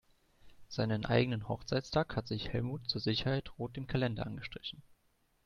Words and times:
Seinen 0.67 1.05
eigenen 1.05 1.47
Hochzeitstag 1.47 2.15
hat 2.15 2.27
sich 2.27 2.49
Helmut 2.49 2.89
zur 2.89 2.99
Sicherheit 3.01 3.59
rot 3.59 3.77
im 3.77 3.85
Kalender 3.85 4.25
angestrichen. 4.25 4.81